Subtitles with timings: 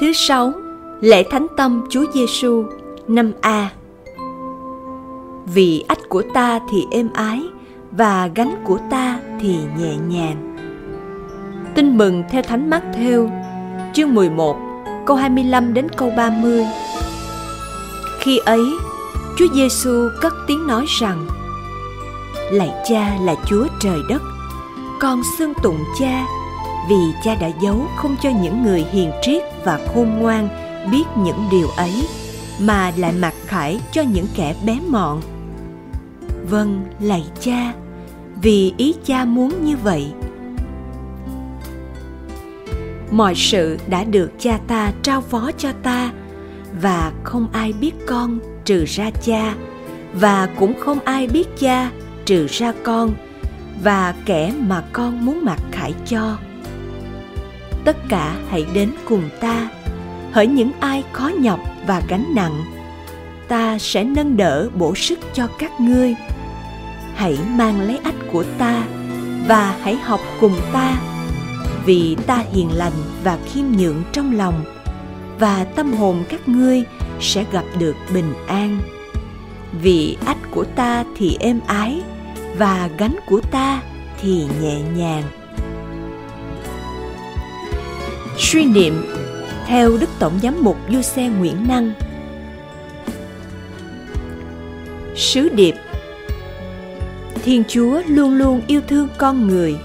[0.00, 0.52] Thứ sáu,
[1.00, 2.64] lễ thánh tâm Chúa Giêsu
[3.08, 3.70] năm A.
[5.54, 7.42] Vì ách của ta thì êm ái
[7.90, 10.56] và gánh của ta thì nhẹ nhàng.
[11.74, 13.30] Tin mừng theo Thánh Mát Theo,
[13.94, 14.56] chương 11,
[15.06, 16.66] câu 25 đến câu 30.
[18.20, 18.64] Khi ấy,
[19.36, 21.26] Chúa Giêsu cất tiếng nói rằng:
[22.50, 24.22] Lạy Cha là Chúa trời đất,
[25.00, 26.37] con xưng tụng Cha
[26.88, 30.48] vì cha đã giấu không cho những người hiền triết và khôn ngoan
[30.92, 32.08] biết những điều ấy,
[32.60, 35.20] mà lại mặc khải cho những kẻ bé mọn.
[36.50, 37.72] Vâng lạy cha,
[38.42, 40.06] vì ý cha muốn như vậy.
[43.10, 46.12] Mọi sự đã được cha ta trao phó cho ta,
[46.82, 49.54] và không ai biết con trừ ra cha,
[50.14, 51.90] và cũng không ai biết cha
[52.24, 53.10] trừ ra con,
[53.82, 56.36] và kẻ mà con muốn mặc khải cho
[57.88, 59.68] tất cả hãy đến cùng ta.
[60.32, 62.64] Hỡi những ai khó nhọc và gánh nặng,
[63.48, 66.14] ta sẽ nâng đỡ bổ sức cho các ngươi.
[67.14, 68.84] Hãy mang lấy ách của ta
[69.46, 70.96] và hãy học cùng ta,
[71.84, 72.92] vì ta hiền lành
[73.24, 74.64] và khiêm nhượng trong lòng,
[75.38, 76.84] và tâm hồn các ngươi
[77.20, 78.78] sẽ gặp được bình an.
[79.82, 82.00] Vì ách của ta thì êm ái
[82.56, 83.82] và gánh của ta
[84.20, 85.22] thì nhẹ nhàng
[88.38, 89.04] suy niệm
[89.66, 91.92] theo Đức Tổng Giám mục Du Xe Nguyễn Năng.
[95.16, 95.74] Sứ điệp
[97.44, 99.76] Thiên Chúa luôn luôn yêu thương con người.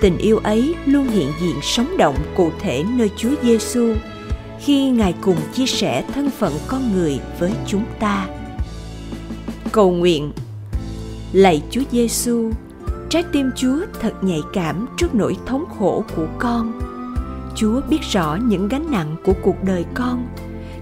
[0.00, 3.94] Tình yêu ấy luôn hiện diện sống động cụ thể nơi Chúa Giêsu
[4.60, 8.26] khi Ngài cùng chia sẻ thân phận con người với chúng ta.
[9.72, 10.32] Cầu nguyện
[11.32, 12.50] Lạy Chúa Giêsu,
[13.10, 16.91] trái tim Chúa thật nhạy cảm trước nỗi thống khổ của con
[17.54, 20.28] Chúa biết rõ những gánh nặng của cuộc đời con,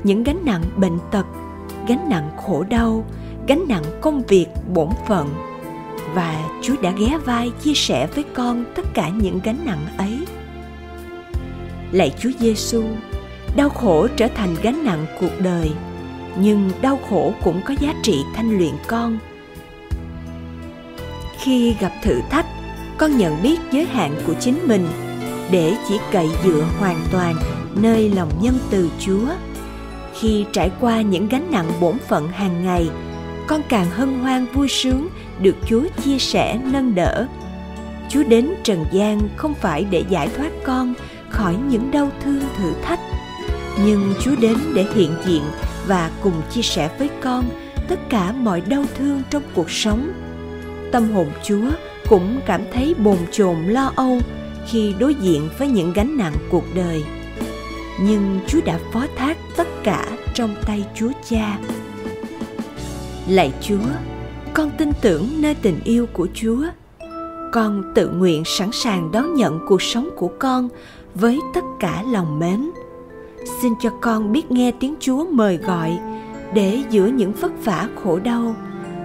[0.05, 1.27] những gánh nặng bệnh tật,
[1.89, 3.05] gánh nặng khổ đau,
[3.47, 5.29] gánh nặng công việc bổn phận.
[6.15, 10.19] Và Chúa đã ghé vai chia sẻ với con tất cả những gánh nặng ấy.
[11.93, 12.83] Lạy Chúa Giêsu,
[13.56, 15.71] đau khổ trở thành gánh nặng cuộc đời,
[16.41, 19.19] nhưng đau khổ cũng có giá trị thanh luyện con.
[21.39, 22.47] Khi gặp thử thách,
[22.99, 24.87] con nhận biết giới hạn của chính mình
[25.50, 27.37] để chỉ cậy dựa hoàn toàn
[27.75, 29.28] nơi lòng nhân từ Chúa.
[30.21, 32.88] Khi trải qua những gánh nặng bổn phận hàng ngày,
[33.47, 35.09] con càng hân hoan vui sướng
[35.41, 37.27] được Chúa chia sẻ nâng đỡ.
[38.09, 40.94] Chúa đến trần gian không phải để giải thoát con
[41.31, 43.00] khỏi những đau thương thử thách,
[43.84, 45.43] nhưng Chúa đến để hiện diện
[45.87, 47.44] và cùng chia sẻ với con
[47.88, 50.12] tất cả mọi đau thương trong cuộc sống.
[50.93, 51.71] Tâm hồn Chúa
[52.09, 54.19] cũng cảm thấy bồn chồn lo âu
[54.66, 57.04] khi đối diện với những gánh nặng cuộc đời.
[58.00, 61.59] Nhưng chúa đã phó thác tất cả trong tay chúa cha.
[63.28, 63.88] Lạy chúa,
[64.54, 66.62] con tin tưởng nơi tình yêu của chúa.
[67.53, 70.69] Con tự nguyện sẵn sàng đón nhận cuộc sống của con
[71.15, 72.70] với tất cả lòng mến.
[73.62, 75.99] Xin cho con biết nghe tiếng chúa mời gọi
[76.54, 78.54] để giữa những vất vả khổ đau,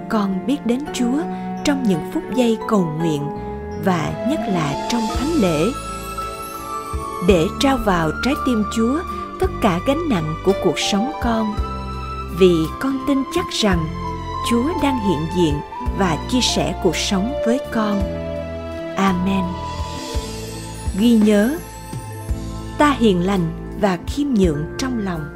[0.09, 1.17] con biết đến chúa
[1.63, 3.21] trong những phút giây cầu nguyện
[3.84, 5.72] và nhất là trong thánh lễ
[7.28, 9.00] để trao vào trái tim Chúa
[9.40, 11.56] tất cả gánh nặng của cuộc sống con.
[12.40, 13.88] Vì con tin chắc rằng
[14.50, 15.53] Chúa đang hiện diện
[15.97, 18.02] và chia sẻ cuộc sống với con.
[18.96, 19.44] Amen.
[21.00, 21.57] Ghi nhớ,
[22.78, 25.34] ta hiền lành và khiêm nhượng trong lòng